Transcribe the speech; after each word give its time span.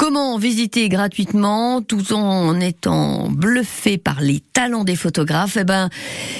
Comment 0.00 0.38
visiter 0.38 0.88
gratuitement 0.88 1.82
tout 1.82 2.14
en 2.14 2.58
étant 2.58 3.28
bluffé 3.28 3.98
par 3.98 4.22
les 4.22 4.40
talents 4.40 4.82
des 4.82 4.96
photographes? 4.96 5.58
Eh 5.60 5.64
ben, 5.64 5.90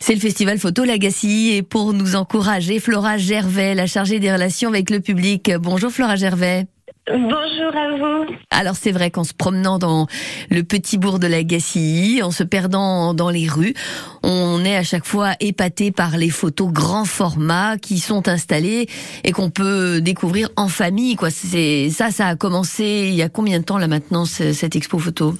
c'est 0.00 0.14
le 0.14 0.20
festival 0.20 0.58
Photo 0.58 0.84
Lagacy 0.84 1.50
et 1.52 1.62
pour 1.62 1.92
nous 1.92 2.16
encourager, 2.16 2.80
Flora 2.80 3.18
Gervais, 3.18 3.74
la 3.74 3.86
chargée 3.86 4.20
des 4.20 4.32
relations 4.32 4.70
avec 4.70 4.88
le 4.88 5.00
public. 5.00 5.52
Bonjour 5.60 5.90
Flora 5.90 6.16
Gervais. 6.16 6.66
Bonjour 7.12 7.76
à 7.76 7.90
vous. 7.98 8.34
Alors 8.50 8.74
c'est 8.74 8.90
vrai 8.90 9.10
qu'en 9.10 9.24
se 9.24 9.34
promenant 9.34 9.78
dans 9.78 10.06
le 10.50 10.62
petit 10.62 10.96
bourg 10.96 11.18
de 11.18 11.26
la 11.26 11.42
Gacilly, 11.42 12.22
en 12.22 12.30
se 12.30 12.42
perdant 12.42 13.12
dans 13.12 13.28
les 13.28 13.46
rues, 13.46 13.74
on 14.22 14.64
est 14.64 14.76
à 14.76 14.82
chaque 14.82 15.04
fois 15.04 15.32
épaté 15.40 15.90
par 15.90 16.16
les 16.16 16.30
photos 16.30 16.72
grand 16.72 17.04
format 17.04 17.76
qui 17.76 17.98
sont 17.98 18.28
installées 18.28 18.88
et 19.24 19.32
qu'on 19.32 19.50
peut 19.50 20.00
découvrir 20.00 20.48
en 20.56 20.68
famille. 20.68 21.16
Quoi, 21.16 21.30
c'est 21.30 21.90
ça, 21.90 22.10
ça 22.10 22.28
a 22.28 22.36
commencé 22.36 23.08
il 23.08 23.14
y 23.14 23.22
a 23.22 23.28
combien 23.28 23.58
de 23.58 23.64
temps 23.64 23.78
là 23.78 23.88
maintenant 23.88 24.24
cette 24.24 24.74
expo 24.74 24.98
photo? 24.98 25.34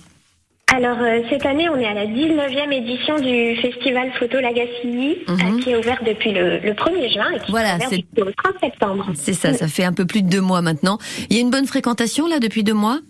Alors 0.72 0.96
euh, 1.02 1.20
cette 1.28 1.44
année, 1.44 1.68
on 1.68 1.76
est 1.76 1.86
à 1.86 1.92
la 1.92 2.06
19e 2.06 2.72
édition 2.72 3.18
du 3.18 3.56
festival 3.60 4.10
Photo 4.18 4.40
Lagacilly, 4.40 5.18
mhm. 5.28 5.34
euh, 5.34 5.60
qui 5.60 5.70
est 5.70 5.76
ouvert 5.76 6.02
depuis 6.04 6.32
le, 6.32 6.60
1er 6.60 7.12
juin 7.12 7.30
et 7.30 7.40
qui 7.40 7.50
voilà, 7.50 7.76
est 7.76 7.86
ouvert 7.86 8.26
le 8.26 8.32
30 8.32 8.54
septembre. 8.58 9.06
C'est 9.14 9.34
ça, 9.34 9.52
ça 9.52 9.68
fait 9.68 9.84
un 9.84 9.92
peu 9.92 10.06
plus 10.06 10.22
de 10.22 10.30
deux 10.30 10.40
mois 10.40 10.62
maintenant. 10.62 10.98
Il 11.28 11.36
y 11.36 11.38
a 11.38 11.42
une 11.42 11.50
bonne 11.50 11.66
fréquentation 11.66 12.26
là 12.26 12.38
depuis 12.38 12.64
deux 12.64 12.72
mois? 12.72 13.00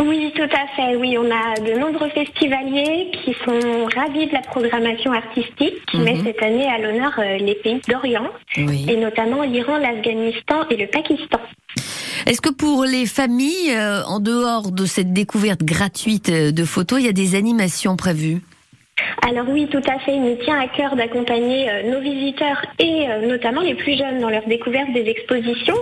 Oui, 0.00 0.32
tout 0.34 0.42
à 0.42 0.66
fait. 0.74 0.96
Oui, 0.96 1.16
on 1.16 1.30
a 1.30 1.54
de 1.60 1.78
nombreux 1.78 2.08
festivaliers 2.08 3.12
qui 3.12 3.32
sont 3.44 3.86
ravis 3.94 4.26
de 4.26 4.32
la 4.32 4.40
programmation 4.40 5.12
artistique 5.12 5.86
qui 5.86 5.98
met 5.98 6.14
mhm. 6.14 6.24
cette 6.24 6.42
année 6.42 6.66
à 6.66 6.78
l'honneur 6.78 7.12
euh, 7.18 7.38
les 7.38 7.54
pays 7.54 7.80
d'Orient 7.88 8.28
et 8.56 8.96
notamment 8.96 9.42
l'Iran, 9.42 9.78
l'Afghanistan 9.78 10.66
et 10.68 10.76
le 10.76 10.88
Pakistan. 10.88 11.38
Est-ce 12.26 12.40
que 12.40 12.50
pour 12.50 12.84
les 12.84 13.06
familles, 13.06 13.72
euh, 13.72 14.02
en 14.04 14.20
dehors 14.20 14.70
de 14.70 14.86
cette 14.86 15.12
découverte 15.12 15.62
gratuite 15.62 16.28
euh, 16.28 16.52
de 16.52 16.64
photos, 16.64 17.00
il 17.00 17.06
y 17.06 17.08
a 17.08 17.12
des 17.12 17.34
animations 17.34 17.96
prévues? 17.96 18.40
Alors 19.26 19.46
oui, 19.48 19.66
tout 19.70 19.82
à 19.88 19.98
fait. 19.98 20.14
Il 20.14 20.22
nous 20.22 20.36
tient 20.36 20.58
à 20.58 20.68
cœur 20.68 20.94
d'accompagner 20.96 21.68
euh, 21.68 21.90
nos 21.90 22.00
visiteurs 22.00 22.64
et 22.78 23.06
notamment 23.26 23.60
les 23.60 23.74
plus 23.74 23.96
jeunes 23.98 24.20
dans 24.20 24.30
leur 24.30 24.46
découverte 24.46 24.92
des 24.92 25.06
expositions. 25.08 25.76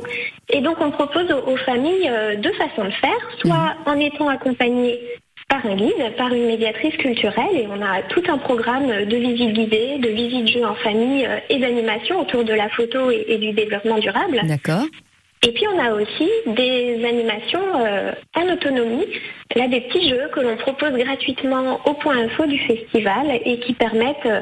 Et 0.48 0.60
donc 0.60 0.76
on 0.80 0.90
propose 0.90 1.30
aux, 1.46 1.56
familles 1.58 2.10
deux 2.38 2.52
façons 2.52 2.84
de 2.84 2.92
faire, 2.92 3.30
soit 3.40 3.74
mhm. 3.86 3.92
en 3.92 4.00
étant 4.00 4.28
accompagnés 4.28 4.98
par 5.48 5.64
un 5.66 5.76
guide, 5.76 6.16
par 6.16 6.32
une 6.32 6.46
médiatrice 6.46 6.96
culturelle, 6.96 7.54
et 7.54 7.66
on 7.68 7.82
a 7.82 8.02
tout 8.08 8.22
un 8.28 8.38
programme 8.38 9.04
de 9.04 9.16
visites 9.16 9.52
guidées, 9.52 9.98
de 9.98 10.08
visites 10.08 10.48
jeux 10.48 10.64
en 10.64 10.74
famille 10.76 11.28
et 11.50 11.58
d'animation 11.58 12.20
autour 12.20 12.44
de 12.44 12.54
la 12.54 12.70
photo 12.70 13.10
et 13.10 13.36
du 13.36 13.52
développement 13.52 13.98
durable. 13.98 14.40
D'accord. 14.44 14.86
Et 15.44 15.50
puis 15.50 15.64
on 15.74 15.78
a 15.78 15.92
aussi 15.92 16.30
des 16.46 17.04
animations 17.04 17.60
euh, 17.74 18.12
en 18.36 18.52
autonomie, 18.52 19.06
là 19.56 19.66
des 19.66 19.80
petits 19.80 20.08
jeux 20.08 20.28
que 20.32 20.38
l'on 20.38 20.56
propose 20.56 20.92
gratuitement 20.92 21.80
au 21.84 21.94
point 21.94 22.16
info 22.16 22.46
du 22.46 22.58
festival 22.60 23.26
et 23.44 23.58
qui 23.58 23.72
permettent 23.72 24.26
euh, 24.26 24.40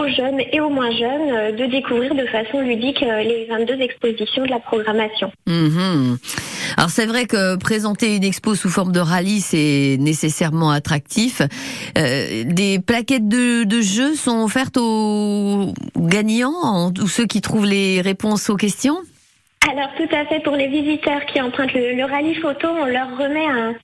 aux 0.00 0.08
jeunes 0.08 0.40
et 0.50 0.58
aux 0.60 0.70
moins 0.70 0.90
jeunes 0.90 1.30
euh, 1.30 1.52
de 1.52 1.66
découvrir 1.66 2.14
de 2.14 2.24
façon 2.26 2.60
ludique 2.60 3.00
les 3.00 3.46
22 3.50 3.74
expositions 3.74 4.46
de 4.46 4.50
la 4.50 4.58
programmation. 4.58 5.30
Mhm. 5.46 6.16
Alors 6.78 6.88
c'est 6.88 7.06
vrai 7.06 7.26
que 7.26 7.56
présenter 7.56 8.16
une 8.16 8.24
expo 8.24 8.54
sous 8.54 8.70
forme 8.70 8.92
de 8.92 9.00
rallye, 9.00 9.42
c'est 9.42 9.98
nécessairement 10.00 10.70
attractif. 10.70 11.42
des 11.94 12.78
plaquettes 12.78 13.28
de 13.28 13.80
jeux 13.82 14.14
sont 14.14 14.44
offertes 14.44 14.78
aux 14.78 15.74
gagnants 15.98 16.90
ou 16.98 17.06
ceux 17.06 17.26
qui 17.26 17.42
trouvent 17.42 17.66
les 17.66 18.00
réponses 18.00 18.48
aux 18.48 18.56
questions? 18.56 18.98
Alors 19.70 19.90
tout 19.96 20.08
à 20.14 20.24
fait, 20.26 20.40
pour 20.40 20.56
les 20.56 20.68
visiteurs 20.68 21.24
qui 21.26 21.40
empruntent 21.40 21.74
le, 21.74 22.04
rallye 22.04 22.34
photo, 22.36 22.68
on 22.68 22.86
leur 22.86 23.10
remet 23.18 23.46
un, 23.46 23.74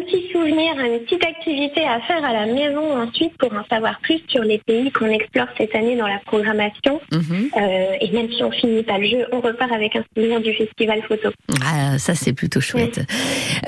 petit 0.00 0.30
souvenir, 0.32 0.72
une 0.78 1.00
petite 1.00 1.24
activité 1.24 1.82
à 1.84 2.00
faire 2.00 2.24
à 2.24 2.32
la 2.32 2.46
maison 2.46 3.02
ensuite 3.02 3.36
pour 3.38 3.52
en 3.52 3.64
savoir 3.68 3.98
plus 4.00 4.20
sur 4.28 4.42
les 4.42 4.58
pays 4.58 4.90
qu'on 4.92 5.06
explore 5.06 5.46
cette 5.58 5.74
année 5.74 5.96
dans 5.96 6.06
la 6.06 6.18
programmation. 6.24 7.00
Mhm. 7.12 7.50
Euh, 7.56 7.96
et 8.00 8.10
même 8.12 8.30
si 8.30 8.42
on 8.42 8.50
finit 8.50 8.82
pas 8.82 8.98
le 8.98 9.06
jeu, 9.06 9.26
on 9.32 9.40
repart 9.40 9.72
avec 9.72 9.96
un 9.96 10.04
souvenir 10.14 10.40
du 10.40 10.54
festival 10.54 11.02
photo. 11.02 11.30
Ah, 11.64 11.98
ça 11.98 12.14
c'est 12.14 12.32
plutôt 12.32 12.60
chouette. 12.60 13.00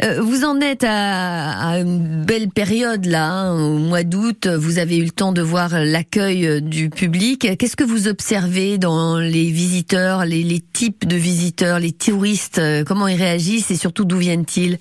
Euh, 0.03 0.21
vous 0.21 0.45
en 0.45 0.61
êtes 0.61 0.85
à, 0.89 1.79
une 1.79 2.25
belle 2.25 2.49
période 2.49 3.05
là, 3.05 3.27
hein, 3.29 3.61
au 3.61 3.79
mois 3.79 4.05
d'août. 4.05 4.47
Vous 4.47 4.79
avez 4.79 4.99
eu 4.99 5.05
le 5.05 5.11
temps 5.11 5.33
de 5.33 5.43
voir 5.43 5.71
l'accueil 5.73 6.63
du 6.63 6.89
public. 6.89 7.57
Qu'est-ce 7.59 7.77
que 7.77 7.85
vous 7.85 8.09
observez 8.09 8.79
dans 8.79 9.19
les 9.19 9.51
visiteurs, 9.51 10.25
les, 10.25 10.43
les 10.43 10.61
types 10.61 11.07
de 11.07 11.17
visiteurs 11.17 11.58
les 11.63 11.93
touristes, 11.93 12.59
euh, 12.59 12.85
comment 12.85 13.09
ils 13.09 13.21
réagissent 13.21 13.71
et 13.71 13.77
surtout 13.77 14.05
d'où 14.05 14.19
viennent-ils 14.19 14.79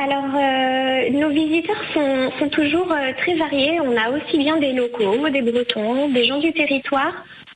alors, 0.00 0.24
euh, 0.34 1.10
nos 1.10 1.28
visiteurs 1.28 1.76
sont, 1.92 2.48
toujours 2.48 2.90
euh, 2.90 3.12
très 3.18 3.34
variés. 3.34 3.78
On 3.78 3.94
a 3.94 4.10
aussi 4.10 4.38
bien 4.38 4.56
des 4.56 4.72
locaux, 4.72 5.28
des 5.28 5.42
Bretons, 5.42 6.08
des 6.08 6.24
gens 6.24 6.38
du 6.38 6.50
territoire, 6.54 7.12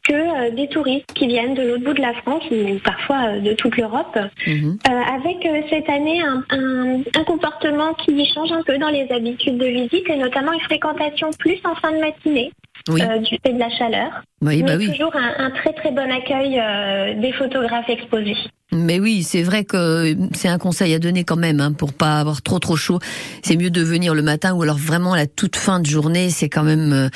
que 0.07 0.51
des 0.55 0.69
touristes 0.69 1.11
qui 1.15 1.27
viennent 1.27 1.55
de 1.55 1.63
l'autre 1.63 1.83
bout 1.83 1.95
de 1.95 2.03
la 2.03 2.13
France 2.13 2.45
ou 2.51 2.79
parfois 2.85 3.39
de 3.39 3.55
toute 3.55 3.77
l'Europe, 3.79 4.19
mhm. 4.47 4.79
avec 4.85 5.49
cette 5.71 5.89
année 5.89 6.23
un, 6.23 7.23
comportement 7.25 7.95
qui 7.95 8.25
change 8.33 8.53
un 8.53 8.63
peu 8.63 8.79
dans 8.79 8.91
les 8.91 9.11
habitudes 9.11 9.57
de 9.57 9.67
visite 9.67 10.09
et 10.09 10.17
notamment 10.17 10.53
une 10.53 10.61
fréquentation 10.61 11.31
plus 11.39 11.59
en 11.65 11.75
fin 11.75 11.91
de 11.91 11.99
matinée 11.99 12.53
du 12.95 13.39
fait 13.45 13.53
de 13.53 13.59
la 13.59 13.71
chaleur. 13.71 14.23
Oui, 14.43 14.63
bah 14.63 14.75
oui. 14.77 14.91
toujours 14.91 15.17
un, 15.17 15.51
très 15.51 15.73
très 15.73 15.91
bon 15.91 16.11
accueil 16.11 16.61
euh, 16.61 17.21
des 17.21 17.33
photographes 17.33 17.89
exposés. 17.89 18.37
Mais 18.71 19.01
oui, 19.01 19.23
c'est 19.23 19.43
vrai 19.43 19.65
que 19.65 20.15
c'est 20.35 20.49
un 20.49 20.59
conseil 20.59 20.93
à 20.93 20.99
donner 20.99 21.25
quand 21.25 21.37
même 21.37 21.61
hein, 21.61 21.73
pour 21.73 21.95
pas 21.95 22.21
avoir 22.21 22.43
trop 22.43 22.59
trop 22.59 22.77
chaud. 22.77 22.99
C'est 23.43 23.57
mieux 23.57 23.71
de 23.71 23.81
venir 23.81 24.15
le 24.15 24.23
matin 24.23 24.53
ou 24.53 24.63
alors 24.63 24.77
vraiment 24.77 25.15
à 25.15 25.17
la 25.17 25.27
toute 25.27 25.57
fin 25.57 25.81
de 25.81 25.87
journée. 25.87 26.29
C'est 26.29 26.51
quand 26.51 26.65
même 26.65 26.93
euh, 26.93 27.09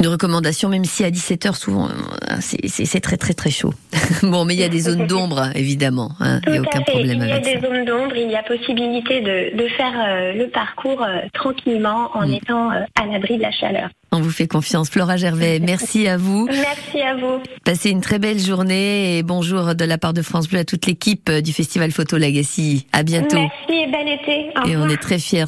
une 0.00 0.08
recommandation, 0.08 0.68
même 0.68 0.84
si 0.84 1.04
à 1.04 1.10
17 1.10 1.46
h 1.46 1.54
souvent 1.54 1.88
euh, 1.88 2.36
c'est 2.40 3.00
très 3.00 3.16
très 3.16 3.34
très 3.34 3.50
chaud. 3.50 3.72
bon, 4.22 4.44
mais 4.44 4.54
il 4.54 4.60
y 4.60 4.64
a 4.64 4.68
des 4.68 4.80
zones 4.80 5.06
d'ombre 5.06 5.50
évidemment. 5.54 6.10
Hein, 6.18 6.40
il 6.46 6.52
n'y 6.52 6.58
a 6.58 6.62
aucun 6.62 6.80
problème 6.80 7.22
avec 7.22 7.44
ça. 7.44 7.50
Il 7.50 7.54
y 7.54 7.56
a 7.56 7.60
des 7.60 7.66
zones 7.66 7.84
d'ombre. 7.84 8.16
Il 8.16 8.30
y 8.30 8.36
a 8.36 8.42
possibilité 8.42 9.20
de, 9.20 9.56
de 9.56 9.68
faire 9.68 10.34
le 10.34 10.48
parcours 10.48 11.06
tranquillement 11.32 12.10
en 12.14 12.26
mm. 12.26 12.32
étant 12.32 12.70
à 12.70 13.06
l'abri 13.06 13.36
de 13.36 13.42
la 13.42 13.52
chaleur. 13.52 13.88
On 14.12 14.20
vous 14.20 14.30
fait 14.30 14.46
confiance, 14.46 14.88
Flora 14.88 15.16
Gervais. 15.16 15.58
Merci 15.58 16.06
à 16.06 16.16
vous. 16.16 16.46
Merci 16.46 17.00
à 17.02 17.16
vous. 17.16 17.42
Passez 17.64 17.90
une 17.90 18.00
très 18.00 18.18
belle 18.18 18.38
journée 18.38 19.18
et 19.18 19.22
bonjour 19.22 19.74
de 19.74 19.84
la 19.84 19.98
part 19.98 20.12
de 20.14 20.22
France 20.22 20.48
Bleu 20.48 20.60
à 20.60 20.64
toute 20.64 20.86
l'équipe 20.86 21.30
du 21.30 21.52
Festival 21.52 21.90
Photo 21.90 22.16
Legacy. 22.16 22.86
À 22.92 23.02
bientôt. 23.02 23.36
Merci 23.36 23.82
et 23.82 23.90
bel 23.90 24.08
été. 24.08 24.70
et 24.70 24.76
on 24.76 24.88
est 24.88 25.00
très 25.00 25.18
fiers. 25.18 25.46